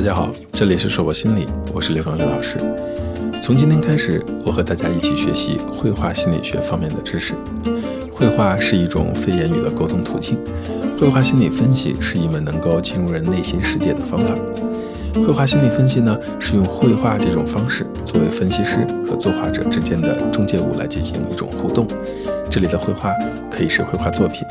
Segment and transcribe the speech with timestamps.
[0.00, 2.56] 大家好，这里是硕博心理，我是刘刚刘老师。
[3.42, 7.34] 从今天开始，我和大家一起学习绘画心理学方面的知识。
[8.10, 10.38] 绘画是一种非言语的沟通途径，
[10.98, 14.34] 绘画心理分析是一门能够进入人内心世界的方法。
[15.16, 21.86] 绘画心理分析呢，是用绘画这种方式作为分析师和作画者之间的中介物来进行一种互动。
[22.48, 23.12] 这里的绘画
[23.50, 24.46] 可以是绘画作品，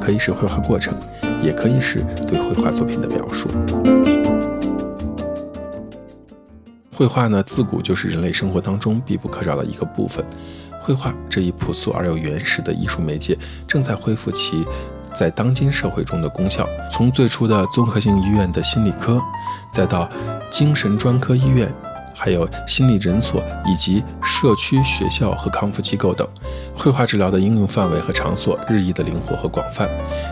[0.00, 0.94] 可以是绘画过程，
[1.42, 3.50] 也可以是对绘画作品的描述。
[6.94, 10.24] 绘画呢，自古就是人类生活当中必不可少的一个部分。
[10.78, 14.64] 绘画这一朴素而又原始的艺术媒介，正在恢复其
[15.12, 16.68] 在当今社会中的功效。
[16.92, 19.20] 从最初的综合性医院的心理科，
[19.72, 20.08] 再到
[20.48, 21.72] 精神专科医院，
[22.14, 26.28] 还有心理诊所以及社区学校和康复机构等，
[26.72, 29.88] 绘画治疗的应用范围和场所日益的灵活和广泛。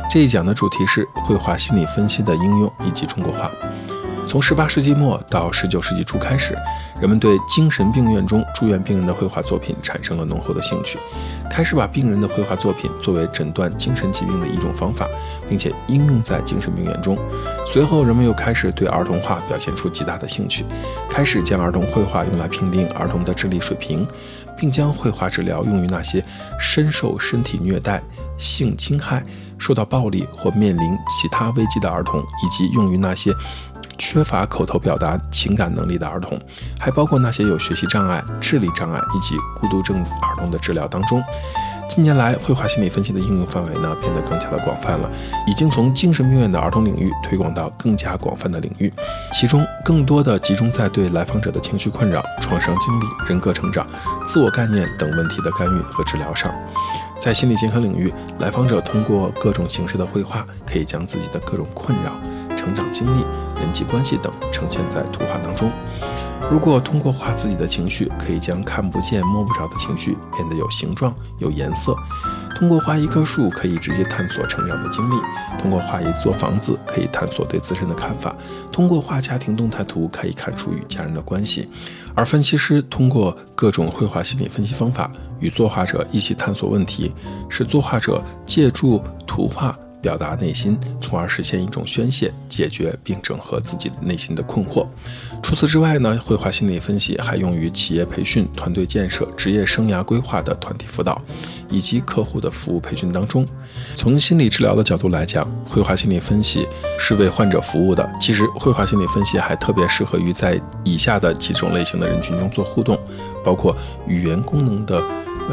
[0.09, 3.51] 这一讲的主题是绘画心理分析的应用以及中国画。
[4.33, 6.57] 从18世纪末到19世纪初开始，
[6.99, 10.99] 人们对精神病院中住院病人的绘画作品产生了浓厚的兴趣，
[11.51, 15.07] 开始把病人的绘画作品作为诊断精神疾病的一种方法，
[15.51, 17.15] 并且应用在精神病院中。
[17.67, 20.65] 随后，人们又开始对儿童画表现出极大的兴趣，
[21.11, 24.09] 开始将儿童绘画用来评定儿童的智力水平，
[24.57, 26.25] 并将绘画治疗用于那些
[26.59, 28.03] 深受身体虐待、
[28.39, 29.23] 性侵害、
[29.59, 33.31] 受到暴力或面临其他危机的儿童，以及用于那些。
[33.99, 36.39] 缺乏口头表达情感能力的儿童，
[36.79, 41.23] 还包括那些有学习障碍、智力障碍以及孤独症儿童的治疗当中。
[41.89, 45.11] 近年来，绘画心理分析的应用范围呢变得更加的广泛了，
[45.47, 48.91] 已经从精神病院的儿童领域推广到更加广泛的领域，
[49.31, 53.87] 其中更多的集中在对来访者的情绪困扰、创伤经历、人格成长、
[54.25, 56.51] 自我概念等问题的干预和治疗上。
[57.21, 62.13] 在心理健康领域，来访者通过各种形式的绘画，可以将自己的各种困扰。
[62.57, 63.25] 成长经历、
[63.63, 65.71] 人际关系等呈现在图画当中。
[66.51, 71.95] 如果通过画自己的情绪，可以将看不见、摸不着的情绪变得有形状、有颜色；
[72.57, 75.15] 通过画一棵树，可以直接探索成长的经历；
[75.59, 78.35] 通过画一座房子，可以探索对自身的看法；
[78.73, 81.69] 通过画家庭动态图，可以看出与家人的关系。
[82.15, 87.15] 而分析师通过各种绘画心理分析方法，与作画者一起探索问题，
[87.49, 89.75] 使作画者借助图画。
[90.03, 94.87] 表达内心，从而实现一种宣泄、解决并整合自己内心的困惑。
[95.43, 101.23] 除此之外呢，绘画心理分析还用于企业培训、团队建设、职业生涯规划的团体辅导，
[101.71, 103.47] 以及客户的服务培训当中。
[103.95, 106.67] 从心理治疗的角度来讲，绘画心理分析
[106.99, 108.11] 是为患者服务的。
[108.21, 112.99] 其实，绘画心理分析还特别适合于在以下的几种类型的人群中做互动，
[113.45, 113.77] 包括
[114.07, 115.01] 语言功能的。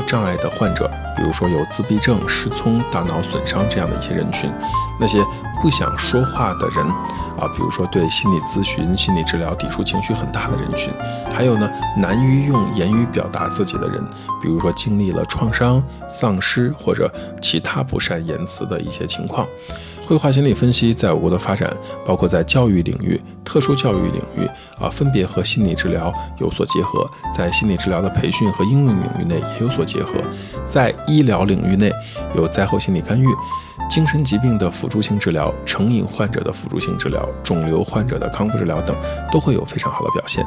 [0.06, 4.52] 障碍的患者，比如说有自闭症、失聪、大脑损伤这样的一些人群，
[5.00, 5.24] 那些
[5.62, 6.86] 不想说话的人
[7.38, 10.92] 啊，比如说对心理咨询、心理治疗抵触情绪很大的人群，
[11.34, 14.04] 还有呢难于用言语表达自己的人，
[14.42, 17.12] 比如说经历了创伤、丧失或者
[17.42, 19.46] 其他不善言辞的一些情况。
[20.06, 21.72] 绘画心理分析在我国的发展，
[22.04, 24.48] 包括在教育领域、特殊教育领域
[24.80, 27.02] 啊，分别和心理治疗有所结合；
[27.34, 30.20] 在心理治疗的培训和应用领域内也有所结合；
[30.64, 31.92] 在医疗领域内
[32.36, 33.26] 有灾后心理干预。
[33.90, 38.96] 精神疾病的辅助性治疗、成瘾患者的辅助性治疗、肿瘤患者的康复治疗等，
[39.32, 40.46] 都会有非常好的表现。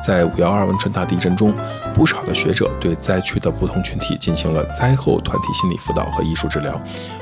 [0.00, 1.52] 在五幺二汶川大地震中，
[1.92, 6.80] 不少的学者对灾区的不同群体进行了灾后团体心理辅导和艺术治疗，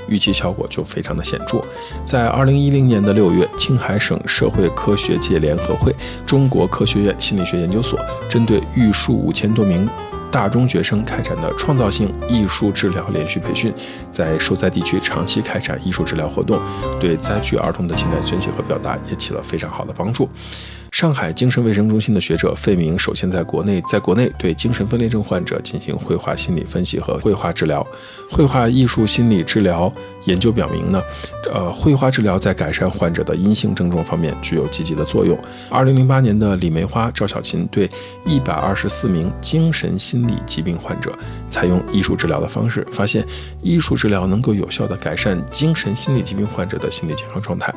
[0.08, 1.58] 预期效果就非常的显著。
[2.04, 5.94] 在二零一零年的六月，青海省社会科学界联合会、
[6.26, 9.88] 中国科学院心理学研究所针对玉树五千多名。
[10.32, 13.72] 大中学生开展的创造性艺术治疗连续培训，
[14.10, 16.58] 在受灾地区长期开展艺术治疗活动，
[16.98, 20.26] 对灾区儿童的情感宣泄和表达也起了非常好的帮助。
[20.92, 27.84] 上海精神卫生中心的学者费明首先在国内在国内对精神分裂症患者进行绘画心理分析和绘画治疗。
[28.30, 29.90] 绘画艺术心理治疗
[30.26, 31.02] 研究表明呢，
[31.50, 35.36] 呃，绘画治疗在改善患者的阴性症状方面具有积极的作用。
[35.70, 37.90] 二零零八年的李梅花、赵小琴对
[38.26, 41.10] 一百二十四名精神心理疾病患者
[41.48, 43.26] 采用艺术治疗的方式，发现
[43.62, 47.74] 艺术治疗能够有效地改善精神心理疾病患者的心理健康状态。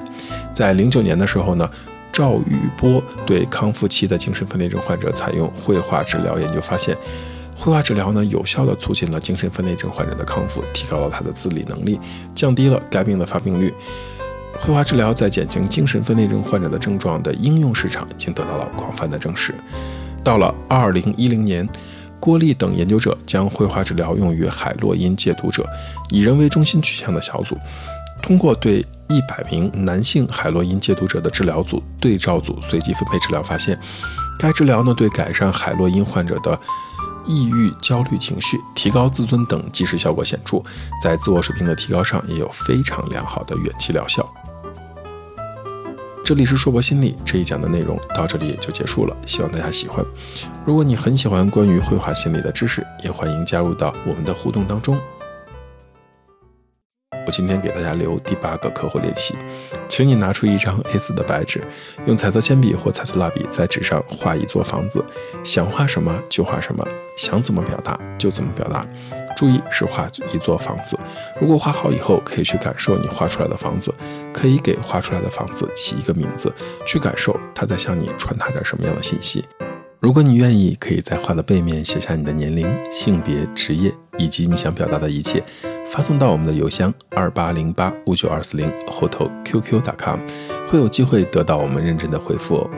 [0.53, 1.67] 在零九年的时候呢。
[2.15, 6.95] 赵宇波对康复期的精神分裂症患者采用绘画治疗，研究发现，
[7.53, 11.99] 绘画治疗呢有效地促进了精神分裂症患者的康复，提高了他的自理能力，
[12.33, 13.73] 降低了该病的发病率。
[14.57, 19.53] 绘画治疗在减轻精神分裂症患者的症状的应用市场已经得到了广泛的证实。
[20.23, 21.67] 到了二零一零年，
[22.21, 25.67] 郭丽等研究者将绘画治疗用于海洛因戒毒者，
[26.09, 27.57] 以人为中心取向的小组。
[28.21, 33.79] 通过对一百名男性海洛因戒毒者的治疗组对照组随机分配治疗，发现
[34.39, 36.59] 该治疗呢对改善海洛因患者的
[37.25, 40.61] 抑郁、焦虑情绪、提高自尊等即时效果显著，
[41.01, 44.27] 在自我水平的提高上也有非常良好的远期疗效。
[46.23, 50.03] 这里是硕博心理这一讲的内容到这里也就结束了，希望大家喜欢。
[50.65, 54.99] 如果你很喜欢关于绘画心理的知识，也欢迎加入到我们的互动当中。
[57.35, 59.35] 今天给大家留第八个客户练习，
[59.89, 61.61] 请你拿出一张 A4 的白纸，
[62.05, 65.03] 用彩色铅笔或彩色蜡笔在纸上画一座房子，
[65.43, 66.87] 想画什么就画什么，
[67.17, 68.87] 想怎么表达就怎么表达。
[69.35, 70.97] 注意是画一座房子。
[71.41, 73.93] 如果画好以后，可以去感受你画出来的房子，
[74.31, 76.49] 可以给画出来的房子起一个名字，
[76.85, 79.43] 去感受它在向你传达着什么样的信息。
[79.99, 85.43] 如果你愿意，可以在画的背面写下你的年龄、性别、职业以及你想表达的一切，
[85.85, 90.19] 发送到我们的邮箱二八零八五九二四零后头 qq.com，
[90.67, 92.69] 会有机会得到我们认真的回复哦。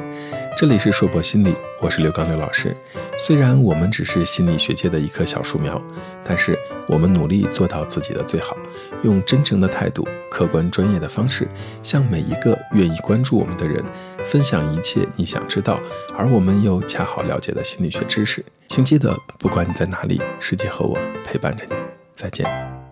[0.55, 2.73] 这里是硕博心理，我是刘刚刘老师。
[3.17, 5.81] 虽然我们只是心理学界的一棵小树苗，
[6.23, 6.57] 但是
[6.87, 8.57] 我们努力做到自己的最好，
[9.03, 11.47] 用真诚的态度、客观专业的方式，
[11.83, 13.83] 向每一个愿意关注我们的人
[14.25, 15.79] 分享一切你想知道，
[16.15, 18.43] 而我们又恰好了解的心理学知识。
[18.67, 21.75] 请记得，不管你在哪里，世界和我陪伴着你。
[22.13, 22.86] 再见。